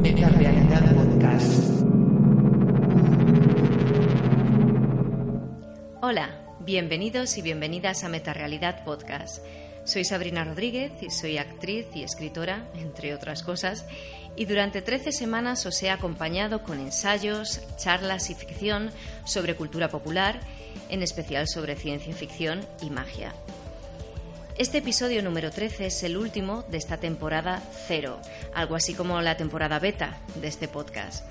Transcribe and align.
Metarealidad 0.00 0.94
Podcast. 0.94 1.62
Hola, 6.00 6.30
bienvenidos 6.60 7.36
y 7.36 7.42
bienvenidas 7.42 8.02
a 8.02 8.08
Metarealidad 8.08 8.82
Podcast. 8.84 9.44
Soy 9.84 10.06
Sabrina 10.06 10.44
Rodríguez 10.44 10.92
y 11.02 11.10
soy 11.10 11.36
actriz 11.36 11.86
y 11.94 12.02
escritora, 12.02 12.64
entre 12.76 13.14
otras 13.14 13.42
cosas, 13.42 13.84
y 14.36 14.46
durante 14.46 14.80
13 14.80 15.12
semanas 15.12 15.66
os 15.66 15.82
he 15.82 15.90
acompañado 15.90 16.62
con 16.62 16.80
ensayos, 16.80 17.60
charlas 17.76 18.30
y 18.30 18.34
ficción 18.34 18.90
sobre 19.26 19.54
cultura 19.54 19.88
popular, 19.90 20.40
en 20.88 21.02
especial 21.02 21.46
sobre 21.46 21.76
ciencia 21.76 22.14
ficción 22.14 22.60
y 22.80 22.88
magia. 22.88 23.34
Este 24.58 24.78
episodio 24.78 25.22
número 25.22 25.50
13 25.50 25.86
es 25.86 26.02
el 26.02 26.16
último 26.16 26.64
de 26.68 26.76
esta 26.76 26.98
temporada 26.98 27.62
cero, 27.86 28.20
algo 28.54 28.74
así 28.74 28.94
como 28.94 29.20
la 29.22 29.36
temporada 29.36 29.78
beta 29.78 30.18
de 30.34 30.48
este 30.48 30.68
podcast. 30.68 31.24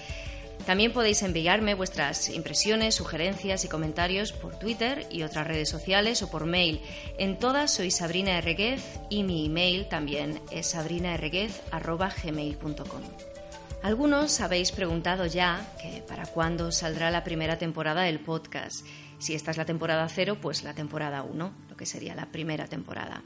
También 0.67 0.93
podéis 0.93 1.23
enviarme 1.23 1.75
vuestras 1.75 2.29
impresiones, 2.29 2.95
sugerencias 2.95 3.65
y 3.65 3.69
comentarios 3.69 4.33
por 4.33 4.57
Twitter 4.59 5.07
y 5.11 5.23
otras 5.25 5.47
redes 5.47 5.69
sociales 5.69 6.23
o 6.23 6.31
por 6.31 6.47
mail. 6.47 6.81
En 7.19 7.39
todas 7.39 7.75
soy 7.75 7.91
Sabrina 7.91 8.39
Erreguez 8.39 8.83
y 9.11 9.25
mi 9.25 9.45
email 9.47 9.89
también 9.89 10.41
es 10.53 10.69
sabrinaerreguez.gmail.com. 10.69 13.03
Algunos 13.83 14.41
habéis 14.41 14.71
preguntado 14.71 15.27
ya 15.27 15.67
que 15.81 16.05
para 16.07 16.27
cuándo 16.27 16.71
saldrá 16.71 17.11
la 17.11 17.25
primera 17.25 17.59
temporada 17.59 18.03
del 18.03 18.21
podcast. 18.21 18.87
Si 19.19 19.35
esta 19.35 19.51
es 19.51 19.57
la 19.57 19.65
temporada 19.65 20.09
cero, 20.09 20.39
pues 20.41 20.63
la 20.63 20.75
temporada 20.75 21.25
1, 21.25 21.53
lo 21.69 21.77
que 21.77 21.87
sería 21.87 22.15
la 22.15 22.27
primera 22.27 22.69
temporada. 22.69 23.25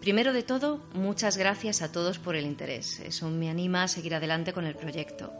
Primero 0.00 0.32
de 0.32 0.44
todo, 0.44 0.86
muchas 0.92 1.36
gracias 1.36 1.82
a 1.82 1.90
todos 1.90 2.20
por 2.20 2.36
el 2.36 2.46
interés. 2.46 3.00
Eso 3.00 3.28
me 3.28 3.50
anima 3.50 3.82
a 3.82 3.88
seguir 3.88 4.14
adelante 4.14 4.52
con 4.52 4.66
el 4.66 4.76
proyecto. 4.76 5.32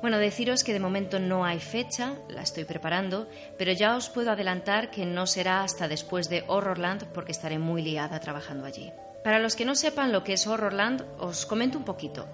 Bueno, 0.00 0.16
deciros 0.16 0.64
que 0.64 0.72
de 0.72 0.80
momento 0.80 1.18
no 1.18 1.44
hay 1.44 1.60
fecha, 1.60 2.14
la 2.28 2.40
estoy 2.40 2.64
preparando, 2.64 3.28
pero 3.58 3.72
ya 3.72 3.96
os 3.96 4.08
puedo 4.08 4.30
adelantar 4.30 4.90
que 4.90 5.04
no 5.04 5.26
será 5.26 5.62
hasta 5.62 5.88
después 5.88 6.30
de 6.30 6.42
Horrorland 6.46 7.04
porque 7.12 7.32
estaré 7.32 7.58
muy 7.58 7.82
liada 7.82 8.18
trabajando 8.18 8.64
allí. 8.64 8.92
Para 9.22 9.38
los 9.38 9.56
que 9.56 9.66
no 9.66 9.74
sepan 9.74 10.10
lo 10.10 10.24
que 10.24 10.32
es 10.32 10.46
Horrorland, 10.46 11.04
os 11.18 11.44
comento 11.44 11.76
un 11.76 11.84
poquito. 11.84 12.26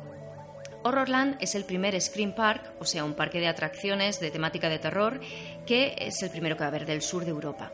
Horrorland 0.84 1.38
es 1.40 1.56
el 1.56 1.64
primer 1.64 2.00
Scream 2.00 2.32
Park, 2.36 2.70
o 2.78 2.84
sea, 2.84 3.04
un 3.04 3.14
parque 3.14 3.40
de 3.40 3.48
atracciones 3.48 4.20
de 4.20 4.30
temática 4.30 4.68
de 4.68 4.78
terror, 4.78 5.20
que 5.66 5.96
es 5.98 6.22
el 6.22 6.30
primero 6.30 6.54
que 6.54 6.60
va 6.60 6.66
a 6.66 6.68
haber 6.68 6.86
del 6.86 7.02
sur 7.02 7.24
de 7.24 7.32
Europa. 7.32 7.72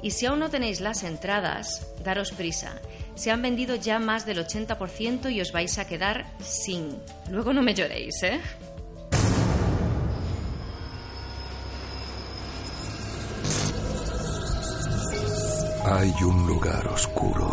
Y 0.00 0.12
si 0.12 0.26
aún 0.26 0.38
no 0.38 0.48
tenéis 0.48 0.80
las 0.80 1.02
entradas, 1.02 1.88
daros 2.04 2.30
prisa. 2.32 2.80
Se 3.16 3.32
han 3.32 3.42
vendido 3.42 3.74
ya 3.74 3.98
más 3.98 4.24
del 4.26 4.38
80% 4.38 5.32
y 5.32 5.40
os 5.40 5.50
vais 5.50 5.76
a 5.78 5.88
quedar 5.88 6.26
sin. 6.40 7.00
Luego 7.30 7.52
no 7.52 7.62
me 7.62 7.74
lloréis, 7.74 8.22
¿eh? 8.22 8.40
Hay 15.90 16.14
un 16.22 16.46
lugar 16.46 16.86
oscuro 16.88 17.50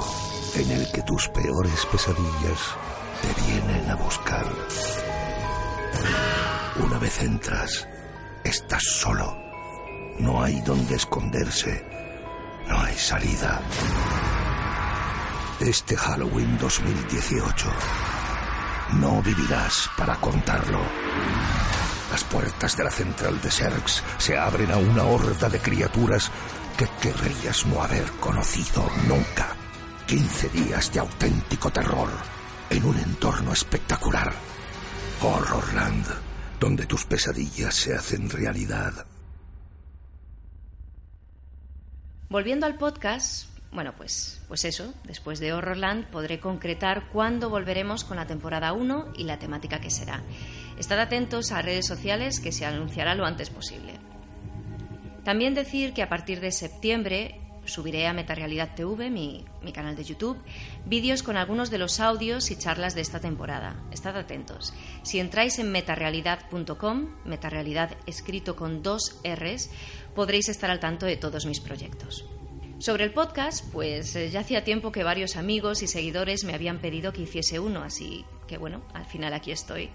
en 0.56 0.70
el 0.70 0.92
que 0.92 1.02
tus 1.04 1.30
peores 1.30 1.86
pesadillas 1.86 2.76
te 3.22 3.42
vienen 3.46 3.90
a 3.90 3.96
buscar. 3.96 4.46
Una 6.84 7.00
vez 7.00 7.22
entras, 7.22 7.88
estás 8.44 8.84
solo. 8.84 9.38
No 10.20 10.44
hay 10.44 10.60
donde 10.62 10.96
esconderse. 10.96 11.86
No 12.68 12.78
hay 12.78 12.96
salida. 12.96 13.62
Este 15.62 15.96
Halloween 15.96 16.58
2018 16.58 17.70
no 18.96 19.22
vivirás 19.22 19.90
para 19.98 20.16
contarlo. 20.18 20.82
Las 22.12 22.24
puertas 22.26 22.76
de 22.76 22.84
la 22.84 22.92
central 22.92 23.40
de 23.40 23.50
Serx 23.50 24.04
se 24.18 24.38
abren 24.38 24.72
a 24.72 24.78
una 24.78 25.04
horda 25.04 25.48
de 25.48 25.60
criaturas 25.60 26.30
que 26.78 26.88
querrías 27.02 27.66
no 27.66 27.82
haber 27.82 28.12
conocido 28.20 28.86
nunca. 29.08 29.56
15 30.08 30.50
días 30.50 30.92
de 30.94 31.00
auténtico 31.00 31.72
terror 31.72 32.10
en 32.70 32.86
un 32.86 32.98
entorno 32.98 33.54
espectacular. 33.54 34.34
Horrorland, 35.22 36.06
donde 36.60 36.86
tus 36.86 37.06
pesadillas 37.06 37.74
se 37.74 37.96
hacen 37.96 38.30
realidad. 38.30 39.06
Volviendo 42.30 42.66
al 42.66 42.78
podcast, 42.78 43.48
bueno, 43.72 43.94
pues, 43.96 44.42
pues 44.48 44.66
eso, 44.66 44.94
después 45.06 45.40
de 45.40 45.54
Horrorland 45.54 46.08
podré 46.08 46.40
concretar 46.40 47.10
cuándo 47.12 47.50
volveremos 47.50 48.04
con 48.04 48.18
la 48.18 48.28
temporada 48.28 48.74
1 48.74 49.14
y 49.16 49.24
la 49.24 49.40
temática 49.40 49.80
que 49.80 49.90
será. 49.90 50.24
Estad 50.78 51.00
atentos 51.00 51.52
a 51.52 51.62
redes 51.62 51.88
sociales 51.88 52.40
que 52.40 52.52
se 52.52 52.66
anunciará 52.66 53.16
lo 53.16 53.26
antes 53.26 53.50
posible. 53.50 53.95
También 55.26 55.56
decir 55.56 55.94
que 55.94 56.04
a 56.04 56.08
partir 56.08 56.40
de 56.40 56.52
septiembre 56.52 57.42
subiré 57.66 58.06
a 58.06 58.14
Metarealidad 58.14 58.76
TV, 58.76 59.10
mi, 59.10 59.44
canal 59.74 59.96
de 59.96 60.04
YouTube, 60.04 60.38
vídeos 60.86 61.24
con 61.24 61.36
algunos 61.36 61.72
de 61.72 61.80
los 61.80 62.00
audios 62.00 62.52
y 62.52 62.56
charlas 62.56 62.94
de 62.94 63.02
esta 63.02 63.20
temporada. 63.20 63.76
Estad 63.92 64.16
atentos. 64.18 64.72
Si 65.02 65.20
entráis 65.20 65.58
en 65.58 65.72
metarealidad.com, 65.72 67.08
metarealidad 67.26 67.98
escrito 68.06 68.56
con 68.56 68.84
dos 68.84 69.20
R's, 69.24 69.72
podréis 70.14 70.48
estar 70.48 70.70
al 70.70 70.80
tanto 70.80 71.08
de 71.08 71.18
todos 71.18 71.48
mis 71.48 71.60
proyectos. 71.60 72.26
Sobre 72.78 73.04
el 73.04 73.12
podcast, 73.12 73.66
pues 73.72 74.16
eh, 74.16 74.30
ya 74.30 74.42
hacía 74.42 74.64
tiempo 74.64 74.92
que 74.92 75.04
varios 75.04 75.38
amigos 75.38 75.82
y 75.82 75.88
seguidores 75.88 76.44
me 76.44 76.54
habían 76.54 76.78
pedido 76.78 77.14
que 77.14 77.24
hiciese 77.24 77.60
uno, 77.60 77.82
así 77.82 78.26
que 78.48 78.60
bueno, 78.60 78.84
al 78.94 79.06
final 79.06 79.34
aquí 79.34 79.52
estoy. 79.52 79.90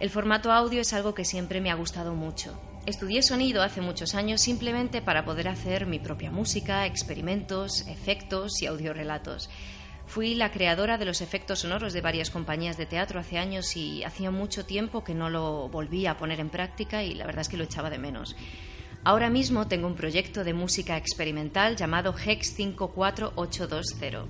El 0.00 0.10
formato 0.10 0.50
audio 0.50 0.80
es 0.80 0.92
algo 0.92 1.14
que 1.14 1.24
siempre 1.24 1.60
me 1.60 1.70
ha 1.70 1.74
gustado 1.74 2.14
mucho. 2.14 2.58
Estudié 2.86 3.20
sonido 3.22 3.64
hace 3.64 3.80
muchos 3.80 4.14
años 4.14 4.40
simplemente 4.40 5.02
para 5.02 5.24
poder 5.24 5.48
hacer 5.48 5.86
mi 5.86 5.98
propia 5.98 6.30
música, 6.30 6.86
experimentos, 6.86 7.84
efectos 7.88 8.62
y 8.62 8.66
audiorelatos. 8.66 9.50
Fui 10.06 10.36
la 10.36 10.52
creadora 10.52 10.96
de 10.96 11.04
los 11.04 11.20
efectos 11.20 11.58
sonoros 11.60 11.92
de 11.92 12.00
varias 12.00 12.30
compañías 12.30 12.76
de 12.76 12.86
teatro 12.86 13.18
hace 13.18 13.38
años 13.38 13.76
y 13.76 14.04
hacía 14.04 14.30
mucho 14.30 14.64
tiempo 14.66 15.02
que 15.02 15.14
no 15.14 15.30
lo 15.30 15.68
volvía 15.68 16.12
a 16.12 16.16
poner 16.16 16.38
en 16.38 16.48
práctica 16.48 17.02
y 17.02 17.14
la 17.14 17.26
verdad 17.26 17.40
es 17.40 17.48
que 17.48 17.56
lo 17.56 17.64
echaba 17.64 17.90
de 17.90 17.98
menos. 17.98 18.36
Ahora 19.02 19.30
mismo 19.30 19.66
tengo 19.66 19.88
un 19.88 19.96
proyecto 19.96 20.44
de 20.44 20.54
música 20.54 20.96
experimental 20.96 21.74
llamado 21.74 22.14
Hex 22.16 22.54
54820. 22.54 24.28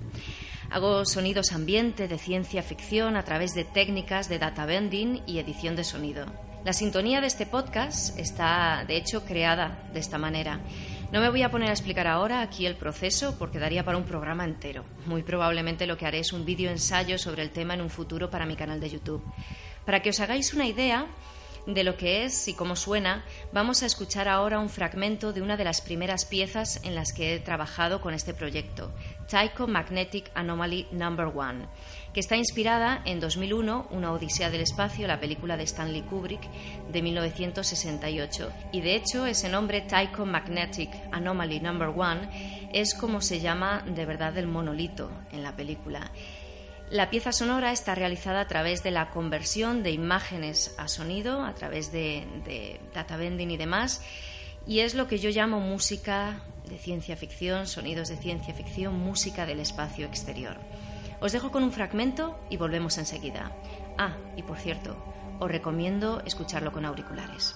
Hago 0.71 1.05
sonidos 1.05 1.51
ambiente 1.51 2.07
de 2.07 2.17
ciencia 2.17 2.63
ficción 2.63 3.17
a 3.17 3.23
través 3.23 3.53
de 3.53 3.65
técnicas 3.65 4.29
de 4.29 4.39
data 4.39 4.65
bending 4.65 5.21
y 5.27 5.37
edición 5.37 5.75
de 5.75 5.83
sonido. 5.83 6.46
La 6.65 6.73
sintonía 6.73 7.21
de 7.21 7.27
este 7.27 7.45
podcast 7.45 8.17
está, 8.19 8.83
de 8.87 8.97
hecho, 8.97 9.23
creada 9.23 9.87
de 9.93 9.99
esta 9.99 10.17
manera. 10.17 10.59
No 11.11 11.21
me 11.21 11.29
voy 11.29 11.41
a 11.41 11.51
poner 11.51 11.69
a 11.69 11.73
explicar 11.73 12.07
ahora 12.07 12.41
aquí 12.41 12.65
el 12.65 12.75
proceso 12.75 13.35
porque 13.39 13.59
daría 13.59 13.85
para 13.85 13.97
un 13.97 14.03
programa 14.03 14.43
entero. 14.43 14.83
Muy 15.05 15.23
probablemente 15.23 15.87
lo 15.87 15.97
que 15.97 16.05
haré 16.05 16.19
es 16.19 16.33
un 16.33 16.43
vídeo 16.43 16.69
ensayo 16.69 17.17
sobre 17.17 17.43
el 17.43 17.51
tema 17.51 17.73
en 17.73 17.81
un 17.81 17.89
futuro 17.89 18.29
para 18.29 18.45
mi 18.45 18.57
canal 18.57 18.81
de 18.81 18.89
YouTube. 18.89 19.23
Para 19.85 20.01
que 20.01 20.09
os 20.09 20.19
hagáis 20.19 20.53
una 20.53 20.67
idea, 20.67 21.07
de 21.67 21.83
lo 21.83 21.97
que 21.97 22.23
es 22.23 22.47
y 22.47 22.53
cómo 22.53 22.75
suena, 22.75 23.25
vamos 23.51 23.83
a 23.83 23.85
escuchar 23.85 24.29
ahora 24.29 24.59
un 24.59 24.69
fragmento 24.69 25.33
de 25.33 25.41
una 25.41 25.57
de 25.57 25.65
las 25.65 25.81
primeras 25.81 26.25
piezas 26.25 26.79
en 26.83 26.95
las 26.95 27.11
que 27.11 27.35
he 27.35 27.39
trabajado 27.39 27.99
con 27.99 28.13
este 28.13 28.33
proyecto, 28.33 28.91
Magnetic 29.67 30.31
Anomaly 30.35 30.87
Number 30.91 31.27
One, 31.27 31.67
que 32.13 32.19
está 32.19 32.35
inspirada 32.35 33.01
en 33.05 33.19
2001, 33.19 33.87
Una 33.91 34.11
Odisea 34.11 34.49
del 34.49 34.61
Espacio, 34.61 35.07
la 35.07 35.19
película 35.19 35.57
de 35.57 35.63
Stanley 35.63 36.01
Kubrick 36.01 36.41
de 36.91 37.01
1968. 37.01 38.51
Y 38.71 38.81
de 38.81 38.95
hecho, 38.95 39.25
ese 39.25 39.49
nombre, 39.49 39.81
Tycho 39.81 40.25
Magnetic 40.25 40.89
Anomaly 41.11 41.59
Number 41.59 41.89
One, 41.89 42.69
es 42.73 42.93
como 42.93 43.21
se 43.21 43.39
llama 43.39 43.83
de 43.85 44.05
verdad 44.05 44.37
el 44.37 44.47
monolito 44.47 45.11
en 45.31 45.43
la 45.43 45.55
película. 45.55 46.11
La 46.89 47.09
pieza 47.09 47.33
sonora 47.33 47.73
está 47.73 47.95
realizada 47.95 48.39
a 48.39 48.47
través 48.47 48.81
de 48.81 48.91
la 48.91 49.09
conversión 49.09 49.83
de 49.83 49.91
imágenes 49.91 50.73
a 50.77 50.87
sonido, 50.87 51.43
a 51.43 51.53
través 51.53 51.91
de, 51.91 52.79
data 52.93 53.17
bending 53.17 53.51
y 53.51 53.57
demás, 53.57 54.01
y 54.67 54.79
es 54.81 54.95
lo 54.95 55.07
que 55.07 55.17
yo 55.17 55.29
llamo 55.29 55.59
música 55.59 56.41
de 56.69 56.77
ciencia 56.77 57.15
ficción, 57.15 57.67
sonidos 57.67 58.09
de 58.09 58.17
ciencia 58.17 58.53
ficción, 58.53 58.99
música 58.99 59.45
del 59.45 59.59
espacio 59.59 60.05
exterior. 60.05 60.57
Os 61.21 61.31
dejo 61.31 61.51
con 61.51 61.63
un 61.63 61.71
fragmento 61.71 62.37
y 62.49 62.57
volvemos 62.57 62.97
enseguida. 62.97 63.51
Ah, 63.97 64.17
y 64.35 64.43
por 64.43 64.57
cierto, 64.57 64.97
os 65.39 65.49
recomiendo 65.49 66.21
escucharlo 66.25 66.71
con 66.71 66.85
auriculares. 66.85 67.55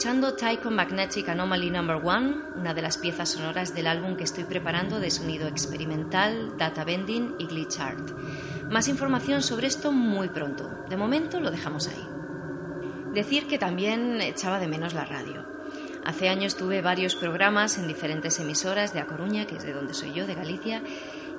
Escuchando 0.00 0.32
Tycho 0.32 0.70
Magnetic 0.70 1.28
Anomaly 1.28 1.70
No. 1.70 1.82
1, 1.82 2.54
una 2.56 2.72
de 2.72 2.80
las 2.80 2.96
piezas 2.96 3.28
sonoras 3.28 3.74
del 3.74 3.86
álbum 3.86 4.16
que 4.16 4.24
estoy 4.24 4.44
preparando 4.44 4.98
de 4.98 5.10
sonido 5.10 5.46
experimental, 5.46 6.56
data 6.56 6.84
bending 6.84 7.34
y 7.38 7.44
glitch 7.44 7.80
art. 7.80 8.10
Más 8.70 8.88
información 8.88 9.42
sobre 9.42 9.66
esto 9.66 9.92
muy 9.92 10.30
pronto. 10.30 10.70
De 10.88 10.96
momento 10.96 11.38
lo 11.38 11.50
dejamos 11.50 11.88
ahí. 11.88 12.08
Decir 13.12 13.46
que 13.46 13.58
también 13.58 14.22
echaba 14.22 14.58
de 14.58 14.68
menos 14.68 14.94
la 14.94 15.04
radio. 15.04 15.44
Hace 16.06 16.30
años 16.30 16.56
tuve 16.56 16.80
varios 16.80 17.14
programas 17.14 17.76
en 17.76 17.86
diferentes 17.86 18.40
emisoras 18.40 18.94
de 18.94 19.00
A 19.00 19.06
Coruña, 19.06 19.46
que 19.46 19.56
es 19.56 19.64
de 19.64 19.74
donde 19.74 19.92
soy 19.92 20.14
yo, 20.14 20.26
de 20.26 20.34
Galicia, 20.34 20.82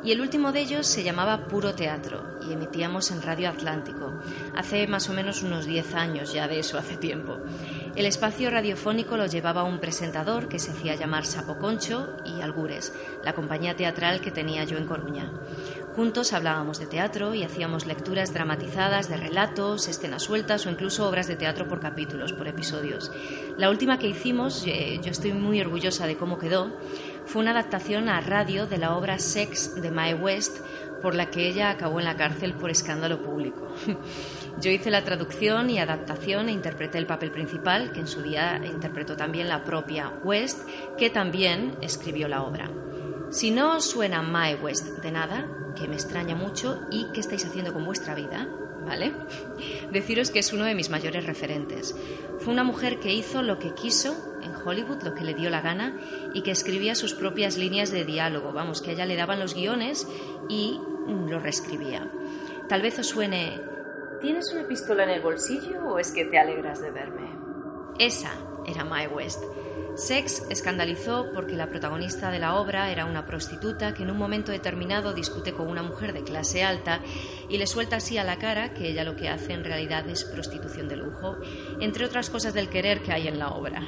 y 0.03 0.11
el 0.11 0.21
último 0.21 0.51
de 0.51 0.61
ellos 0.61 0.87
se 0.87 1.03
llamaba 1.03 1.47
Puro 1.47 1.75
Teatro 1.75 2.39
y 2.47 2.53
emitíamos 2.53 3.11
en 3.11 3.21
Radio 3.21 3.49
Atlántico, 3.49 4.19
hace 4.55 4.87
más 4.87 5.09
o 5.09 5.13
menos 5.13 5.43
unos 5.43 5.65
10 5.65 5.93
años 5.93 6.33
ya 6.33 6.47
de 6.47 6.59
eso 6.59 6.77
hace 6.77 6.97
tiempo. 6.97 7.37
El 7.93 8.05
espacio 8.05 8.49
radiofónico 8.49 9.17
lo 9.17 9.25
llevaba 9.25 9.63
un 9.63 9.79
presentador 9.79 10.47
que 10.47 10.59
se 10.59 10.71
hacía 10.71 10.95
llamar 10.95 11.25
Sapo 11.25 11.57
Concho 11.57 12.15
y 12.25 12.39
Algures, 12.39 12.93
la 13.23 13.33
compañía 13.33 13.75
teatral 13.75 14.21
que 14.21 14.31
tenía 14.31 14.63
yo 14.63 14.77
en 14.77 14.87
Coruña. 14.87 15.29
Juntos 15.93 16.31
hablábamos 16.31 16.79
de 16.79 16.85
teatro 16.85 17.33
y 17.33 17.43
hacíamos 17.43 17.85
lecturas 17.85 18.33
dramatizadas 18.33 19.09
de 19.09 19.17
relatos, 19.17 19.89
escenas 19.89 20.23
sueltas 20.23 20.65
o 20.65 20.69
incluso 20.69 21.07
obras 21.07 21.27
de 21.27 21.35
teatro 21.35 21.67
por 21.67 21.81
capítulos, 21.81 22.31
por 22.31 22.47
episodios. 22.47 23.11
La 23.57 23.69
última 23.69 23.99
que 23.99 24.07
hicimos, 24.07 24.63
eh, 24.67 25.01
yo 25.03 25.11
estoy 25.11 25.33
muy 25.33 25.59
orgullosa 25.59 26.07
de 26.07 26.15
cómo 26.15 26.39
quedó, 26.39 26.71
fue 27.25 27.41
una 27.41 27.51
adaptación 27.51 28.07
a 28.07 28.21
radio 28.21 28.67
de 28.67 28.77
la 28.77 28.95
obra 28.95 29.19
Sex 29.19 29.81
de 29.81 29.91
Mae 29.91 30.13
West, 30.13 30.59
por 31.01 31.15
la 31.15 31.29
que 31.29 31.47
ella 31.47 31.69
acabó 31.69 31.99
en 31.99 32.05
la 32.05 32.15
cárcel 32.15 32.53
por 32.53 32.69
escándalo 32.69 33.21
público. 33.21 33.67
Yo 34.61 34.69
hice 34.69 34.91
la 34.91 35.03
traducción 35.03 35.69
y 35.69 35.79
adaptación 35.79 36.49
e 36.49 36.51
interpreté 36.51 36.97
el 36.97 37.07
papel 37.07 37.31
principal, 37.31 37.91
que 37.91 38.01
en 38.01 38.07
su 38.07 38.21
día 38.21 38.61
interpretó 38.63 39.15
también 39.15 39.47
la 39.47 39.63
propia 39.63 40.09
West, 40.23 40.67
que 40.97 41.09
también 41.09 41.77
escribió 41.81 42.27
la 42.27 42.43
obra. 42.43 42.69
Si 43.31 43.49
no 43.49 43.77
os 43.77 43.85
suena 43.85 44.21
Mae 44.21 44.55
West 44.55 44.99
de 45.01 45.11
nada, 45.11 45.47
que 45.75 45.87
me 45.87 45.95
extraña 45.95 46.35
mucho, 46.35 46.81
y 46.91 47.05
qué 47.13 47.21
estáis 47.21 47.45
haciendo 47.45 47.73
con 47.73 47.85
vuestra 47.85 48.13
vida, 48.13 48.47
¿vale? 48.85 49.13
Deciros 49.91 50.31
que 50.31 50.39
es 50.39 50.51
uno 50.53 50.65
de 50.65 50.75
mis 50.75 50.89
mayores 50.89 51.25
referentes. 51.25 51.95
Fue 52.39 52.53
una 52.53 52.63
mujer 52.63 52.99
que 52.99 53.13
hizo 53.13 53.41
lo 53.41 53.57
que 53.57 53.73
quiso 53.73 54.15
en 54.43 54.53
Hollywood, 54.53 55.03
lo 55.03 55.13
que 55.13 55.23
le 55.23 55.33
dio 55.33 55.49
la 55.49 55.61
gana, 55.61 55.97
y 56.33 56.41
que 56.41 56.51
escribía 56.51 56.95
sus 56.95 57.13
propias 57.13 57.57
líneas 57.57 57.91
de 57.91 58.05
diálogo. 58.05 58.51
Vamos, 58.51 58.81
que 58.81 58.91
a 58.91 58.93
ella 58.93 59.05
le 59.05 59.15
daban 59.15 59.39
los 59.39 59.55
guiones 59.55 60.07
y 60.49 60.79
lo 61.07 61.39
reescribía. 61.39 62.09
Tal 62.67 62.81
vez 62.81 62.99
os 62.99 63.07
suene, 63.07 63.59
¿tienes 64.21 64.51
una 64.53 64.67
pistola 64.67 65.03
en 65.03 65.09
el 65.09 65.21
bolsillo 65.21 65.85
o 65.87 65.99
es 65.99 66.11
que 66.11 66.25
te 66.25 66.39
alegras 66.39 66.81
de 66.81 66.91
verme? 66.91 67.29
Esa 67.99 68.33
era 68.65 68.85
Mae 68.85 69.07
West. 69.07 69.43
Sex 69.95 70.43
escandalizó 70.49 71.27
porque 71.33 71.55
la 71.55 71.67
protagonista 71.67 72.31
de 72.31 72.39
la 72.39 72.55
obra 72.55 72.91
era 72.91 73.05
una 73.05 73.25
prostituta 73.25 73.93
que 73.93 74.03
en 74.03 74.11
un 74.11 74.17
momento 74.17 74.51
determinado 74.51 75.13
discute 75.13 75.53
con 75.53 75.67
una 75.67 75.83
mujer 75.83 76.13
de 76.13 76.23
clase 76.23 76.63
alta 76.63 77.01
y 77.49 77.57
le 77.57 77.67
suelta 77.67 77.97
así 77.97 78.17
a 78.17 78.23
la 78.23 78.37
cara 78.37 78.73
que 78.73 78.89
ella 78.89 79.03
lo 79.03 79.15
que 79.15 79.29
hace 79.29 79.53
en 79.53 79.63
realidad 79.63 80.07
es 80.09 80.23
prostitución 80.23 80.87
de 80.87 80.95
lujo, 80.95 81.37
entre 81.81 82.05
otras 82.05 82.29
cosas 82.29 82.53
del 82.53 82.69
querer 82.69 83.01
que 83.01 83.11
hay 83.11 83.27
en 83.27 83.37
la 83.37 83.49
obra. 83.49 83.83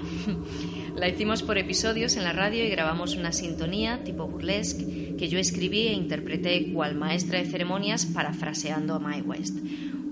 la 0.96 1.08
hicimos 1.08 1.42
por 1.42 1.58
episodios 1.58 2.18
en 2.18 2.26
la 2.26 2.34
radio 2.34 2.64
y 2.64 2.70
grabamos 2.70 3.16
una 3.16 3.32
sintonía 3.32 4.04
tipo 4.04 4.28
burlesque 4.28 5.16
que 5.18 5.30
yo 5.30 5.40
escribí 5.40 5.88
e 5.88 5.94
interpreté 5.94 6.74
cual 6.74 6.96
maestra 6.96 7.40
de 7.40 7.46
ceremonias 7.46 8.06
parafraseando 8.06 8.96
a 8.96 9.00
My 9.00 9.22
West. 9.22 9.58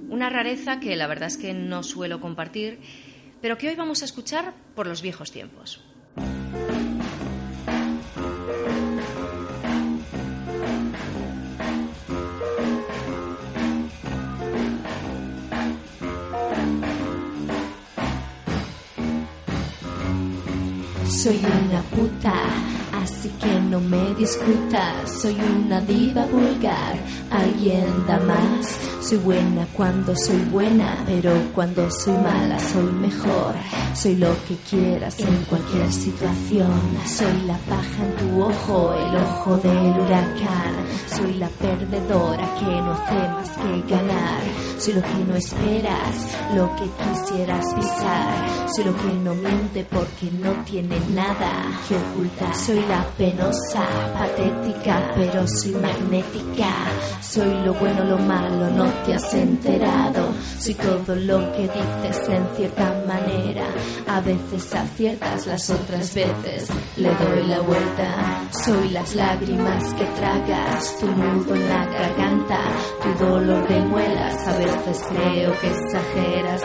Una 0.09 0.29
rareza 0.29 0.79
que 0.79 0.95
la 0.95 1.07
verdad 1.07 1.27
es 1.27 1.37
que 1.37 1.53
no 1.53 1.83
suelo 1.83 2.19
compartir 2.19 2.79
pero 3.41 3.57
que 3.57 3.69
hoy 3.69 3.75
vamos 3.75 4.01
a 4.01 4.05
escuchar 4.05 4.53
por 4.75 4.87
los 4.87 5.01
viejos 5.01 5.31
tiempos. 5.31 5.81
Soy 21.21 21.37
una 21.37 21.83
puta, 21.83 22.33
así 22.93 23.29
que 23.39 23.59
no 23.69 23.79
me 23.79 24.15
discutas. 24.15 25.21
Soy 25.21 25.35
una 25.35 25.79
diva 25.81 26.25
vulgar, 26.25 26.97
alguien 27.29 28.07
da 28.07 28.17
más. 28.21 28.80
Soy 29.11 29.19
buena 29.19 29.67
cuando 29.73 30.15
soy 30.15 30.37
buena, 30.53 31.03
pero 31.05 31.33
cuando 31.53 31.91
soy 31.91 32.13
mala 32.13 32.57
soy 32.57 32.89
mejor. 32.93 33.55
Soy 33.93 34.15
lo 34.15 34.33
que 34.47 34.55
quieras 34.69 35.19
en 35.19 35.35
cualquier 35.45 35.91
situación. 35.91 36.81
Soy 37.05 37.41
la 37.45 37.57
paja 37.57 38.05
en 38.05 38.15
tu 38.15 38.41
ojo, 38.41 38.93
el 38.93 39.15
ojo 39.17 39.57
del 39.57 39.99
huracán. 39.99 40.75
Soy 41.07 41.33
la 41.33 41.49
perdedora 41.49 42.55
que 42.57 42.65
no 42.65 42.91
hace 42.93 43.13
más 43.13 43.49
que 43.49 43.93
ganar. 43.93 44.41
Soy 44.79 44.93
lo 44.93 45.01
que 45.01 45.25
no 45.27 45.35
esperas, 45.35 46.37
lo 46.55 46.75
que 46.77 46.85
quisieras 47.03 47.65
pisar. 47.75 48.69
Soy 48.75 48.85
lo 48.85 48.95
que 48.95 49.13
no 49.23 49.35
miente 49.35 49.85
porque 49.91 50.31
no 50.31 50.51
tiene 50.63 50.97
nada 51.13 51.51
que 51.87 51.95
ocultar. 51.97 52.55
Soy 52.55 52.79
la 52.87 53.05
penosa, 53.17 53.85
patética, 54.13 55.11
pero 55.15 55.45
soy 55.47 55.73
magnética. 55.73 56.73
Soy 57.21 57.53
lo 57.65 57.73
bueno, 57.73 58.05
lo 58.05 58.17
malo, 58.17 58.69
no 58.71 58.85
te 59.05 59.13
has 59.13 59.33
enterado. 59.33 60.29
Soy 60.57 60.73
todo 60.75 61.15
lo 61.15 61.51
que 61.51 61.63
dices 61.63 62.29
en 62.29 62.47
cierta 62.55 63.03
manera. 63.05 63.65
A 64.07 64.21
veces 64.21 64.73
aciertas, 64.73 65.47
las 65.47 65.69
otras 65.69 66.13
veces 66.13 66.69
le 66.97 67.09
doy 67.09 67.47
la 67.47 67.59
vuelta. 67.59 68.40
Soy 68.51 68.89
las 68.89 69.15
lágrimas 69.15 69.93
que 69.93 70.03
tragas, 70.03 70.97
tu 70.99 71.07
nudo 71.07 71.55
en 71.55 71.69
la 71.69 71.85
garganta, 71.85 72.59
tu 73.01 73.23
dolor 73.23 73.65
de 73.65 73.79
muelas. 73.79 74.45
A 74.45 74.57
veces 74.57 75.05
creo 75.09 75.57
que 75.61 75.67
exageras. 75.67 76.61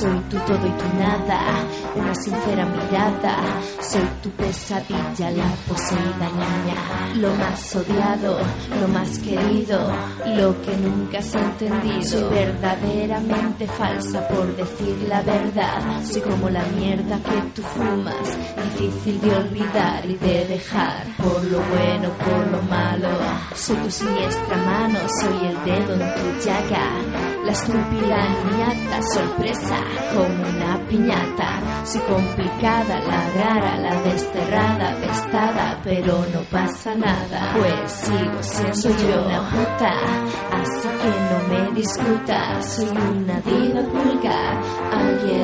Soy 0.00 0.18
tu 0.30 0.36
todo 0.38 0.66
y 0.66 0.70
tu 0.70 0.98
nada, 0.98 1.64
una 1.94 2.14
sincera 2.16 2.66
mirada. 2.66 3.36
Soy 3.80 4.02
tu 4.20 4.30
pesadilla, 4.30 5.30
la 5.30 5.54
poseída 5.68 6.28
niña. 6.28 7.14
Lo 7.14 7.32
más 7.36 7.76
odiado, 7.76 8.38
lo 8.80 8.88
más 8.88 9.18
querido, 9.20 9.92
lo 10.26 10.60
que 10.62 10.76
nunca 10.76 11.18
has 11.18 11.34
entendido. 11.34 12.02
Soy 12.02 12.30
verdaderamente 12.30 13.66
falsa 13.68 14.26
por 14.26 14.56
decir 14.56 15.06
la 15.08 15.22
verdad. 15.22 16.02
Soy 16.04 16.20
como 16.20 16.50
la 16.50 16.64
mierda 16.76 17.16
que 17.16 17.40
tú 17.54 17.62
fumas, 17.62 18.36
difícil 18.76 19.20
de 19.20 19.36
olvidar 19.36 20.04
y 20.04 20.14
de 20.16 20.46
dejar. 20.46 21.06
Por 21.28 21.44
lo 21.44 21.58
bueno, 21.58 22.08
por 22.24 22.46
lo 22.52 22.62
malo, 22.62 23.08
soy 23.54 23.76
tu 23.76 23.90
siniestra 23.90 24.56
mano, 24.56 24.98
soy 25.20 25.48
el 25.48 25.64
dedo 25.64 25.92
en 25.92 26.14
tu 26.14 26.46
llaga. 26.46 26.84
La 27.44 27.52
estúpida 27.52 28.28
niñata, 28.44 29.02
sorpresa, 29.14 29.76
como 30.14 30.48
una 30.48 30.78
piñata. 30.88 31.84
Soy 31.84 32.00
complicada, 32.02 33.00
la 33.00 33.30
rara, 33.36 33.76
la 33.76 34.02
desterrada, 34.02 34.96
pestada, 35.00 35.80
pero 35.84 36.24
no 36.32 36.40
pasa 36.50 36.94
nada. 36.94 37.54
Pues 37.58 37.92
sigo 37.92 38.42
siendo 38.42 38.74
soy 38.74 38.92
yo 38.92 39.26
una 39.26 39.50
puta, 39.50 39.92
así 40.62 40.88
que 41.00 41.10
no 41.28 41.38
me 41.50 41.74
discutas. 41.74 42.74
Soy 42.74 42.88
una 42.88 43.40
diva 43.40 43.82
vulgar, 43.82 44.62
alguien 44.92 45.37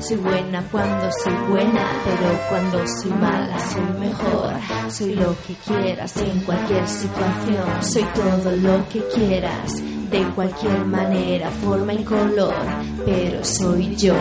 Soy 0.00 0.16
buena 0.18 0.62
cuando 0.70 1.10
soy 1.22 1.34
buena, 1.48 1.86
pero 2.04 2.38
cuando 2.48 2.86
soy 2.86 3.10
mala 3.12 3.58
soy 3.58 3.98
mejor. 3.98 4.52
Soy 4.90 5.14
lo 5.14 5.34
que 5.46 5.54
quieras 5.54 6.16
en 6.18 6.40
cualquier 6.40 6.86
situación. 6.86 7.82
Soy 7.82 8.04
todo 8.14 8.56
lo 8.56 8.88
que 8.88 9.02
quieras 9.14 9.74
de 10.10 10.22
cualquier 10.34 10.84
manera, 10.84 11.50
forma 11.50 11.92
y 11.92 12.04
color, 12.04 12.54
pero 13.04 13.44
soy 13.44 13.96
yo. 13.96 14.14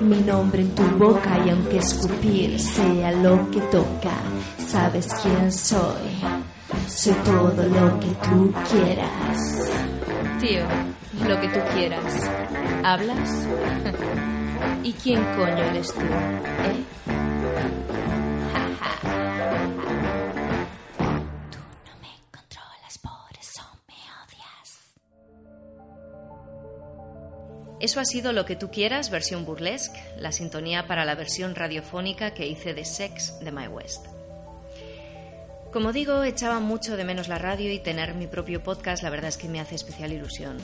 Mi 0.00 0.20
nombre 0.20 0.62
en 0.62 0.74
tu 0.74 0.82
boca 0.98 1.38
y 1.46 1.50
aunque 1.50 1.78
escupir 1.78 2.60
sea 2.60 3.12
lo 3.12 3.50
que 3.50 3.60
toca, 3.62 4.12
sabes 4.68 5.08
quién 5.22 5.50
soy. 5.50 6.20
Soy 6.88 7.14
todo 7.24 7.62
lo 7.68 8.00
que 8.00 8.08
tú 8.28 8.52
quieras. 8.70 9.70
Tío, 10.40 10.64
lo 11.22 11.40
que 11.40 11.48
tú 11.48 11.60
quieras. 11.74 12.30
¿Hablas? 12.82 13.46
¿Y 14.82 14.92
quién 14.92 15.22
coño 15.36 15.64
eres 15.64 15.92
tú? 15.94 16.00
¿Eh? 16.00 16.84
Tú 21.50 21.58
no 21.86 21.96
me 22.00 22.10
controlas, 22.30 22.98
por 22.98 23.38
eso 23.40 23.62
me 23.88 23.94
odias. 24.24 24.92
Eso 27.80 28.00
ha 28.00 28.04
sido 28.04 28.32
lo 28.32 28.44
que 28.44 28.56
tú 28.56 28.70
quieras, 28.70 29.10
versión 29.10 29.44
burlesque, 29.44 30.00
la 30.18 30.32
sintonía 30.32 30.86
para 30.86 31.04
la 31.04 31.14
versión 31.14 31.54
radiofónica 31.54 32.34
que 32.34 32.46
hice 32.46 32.74
de 32.74 32.84
Sex 32.84 33.38
de 33.40 33.52
My 33.52 33.68
West. 33.68 34.06
Como 35.72 35.92
digo, 35.92 36.22
echaba 36.22 36.60
mucho 36.60 36.96
de 36.96 37.04
menos 37.04 37.26
la 37.28 37.38
radio 37.38 37.72
y 37.72 37.80
tener 37.80 38.14
mi 38.14 38.28
propio 38.28 38.62
podcast 38.62 39.02
la 39.02 39.10
verdad 39.10 39.28
es 39.30 39.36
que 39.36 39.48
me 39.48 39.60
hace 39.60 39.74
especial 39.74 40.12
ilusión. 40.12 40.58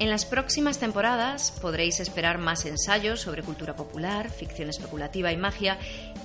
En 0.00 0.08
las 0.08 0.24
próximas 0.24 0.78
temporadas 0.78 1.52
podréis 1.60 2.00
esperar 2.00 2.38
más 2.38 2.64
ensayos 2.64 3.20
sobre 3.20 3.42
cultura 3.42 3.76
popular, 3.76 4.30
ficción 4.30 4.70
especulativa 4.70 5.30
y 5.30 5.36
magia 5.36 5.76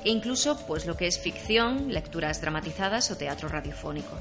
e 0.05 0.11
incluso 0.11 0.65
pues 0.65 0.85
lo 0.85 0.95
que 0.95 1.07
es 1.07 1.19
ficción, 1.19 1.91
lecturas 1.91 2.39
dramatizadas 2.39 3.11
o 3.11 3.17
teatro 3.17 3.49
radiofónico. 3.49 4.17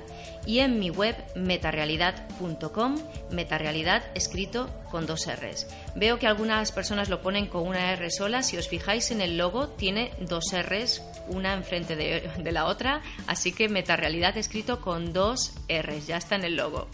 y 0.46 0.60
en 0.60 0.78
mi 0.78 0.90
web 0.90 1.16
metarealidad.com, 1.34 2.96
metarealidad 3.30 4.04
escrito 4.14 4.70
con 4.90 5.06
dos 5.06 5.26
R's. 5.26 5.66
Veo 5.94 6.18
que 6.18 6.26
algunas 6.26 6.72
personas 6.72 7.08
lo 7.08 7.20
ponen 7.20 7.46
con 7.46 7.66
una 7.66 7.92
R 7.92 8.10
sola, 8.10 8.42
si 8.42 8.56
os 8.56 8.68
fijáis 8.68 9.10
en 9.10 9.20
el 9.20 9.36
logo 9.36 9.68
tiene 9.68 10.12
dos 10.20 10.44
R's, 10.54 11.02
una 11.28 11.54
enfrente 11.54 11.96
de, 11.96 12.52
la 12.52 12.66
otra, 12.66 13.02
así 13.26 13.52
que 13.52 13.68
metarealidad 13.68 14.38
escrito 14.38 14.80
con 14.80 15.12
dos 15.12 15.52
R's, 15.68 16.06
ya 16.06 16.16
está 16.16 16.36
en 16.36 16.44
el 16.44 16.56
logo. 16.56 16.88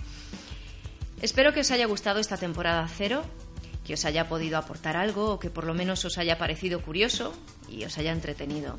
Espero 1.21 1.52
que 1.52 1.61
os 1.61 1.71
haya 1.71 1.87
gustado 1.87 2.18
esta 2.18 2.37
temporada 2.37 2.88
cero 2.88 3.23
que 3.85 3.94
os 3.94 4.04
haya 4.04 4.28
podido 4.28 4.59
aportar 4.59 4.97
algo 4.97 5.32
o 5.32 5.38
que 5.38 5.50
por 5.50 5.64
lo 5.64 5.75
menos 5.75 6.04
os 6.04 6.18
haya 6.18 6.38
parecido 6.38 6.82
curioso 6.82 7.35
y 7.68 7.85
os 7.85 7.99
haya 7.99 8.12
entretenido. 8.12 8.78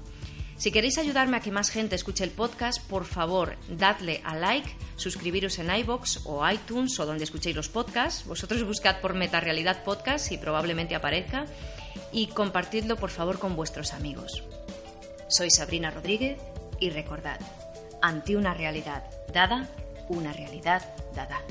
Si 0.64 0.72
queréis 0.72 0.98
ayudarme 0.98 1.36
a 1.36 1.42
que 1.42 1.52
más 1.52 1.70
gente 1.70 1.94
escuche 1.94 2.24
el 2.24 2.32
podcast, 2.32 2.82
por 2.88 3.04
favor, 3.04 3.58
dadle 3.68 4.22
a 4.24 4.34
like, 4.34 4.74
suscribiros 4.96 5.60
en 5.60 5.70
iBox 5.70 6.22
o 6.24 6.50
iTunes 6.50 6.98
o 7.02 7.06
donde 7.06 7.26
escuchéis 7.26 7.54
los 7.54 7.68
podcasts. 7.68 8.26
Vosotros 8.26 8.64
buscad 8.64 9.02
por 9.02 9.14
Metarealidad 9.14 9.84
Podcast 9.84 10.32
y 10.32 10.38
probablemente 10.38 10.96
aparezca. 10.96 11.48
Y 12.14 12.28
compartidlo, 12.28 12.96
por 12.96 13.10
favor, 13.10 13.40
con 13.40 13.58
vuestros 13.58 13.92
amigos. 13.92 14.42
Soy 15.28 15.52
Sabrina 15.52 15.92
Rodríguez 15.92 16.40
y 16.80 16.92
recordad, 16.92 17.42
ante 18.02 18.38
una 18.38 18.54
realidad 18.54 19.04
dada, 19.34 19.68
una 20.08 20.32
realidad 20.32 20.82
dada. 21.14 21.42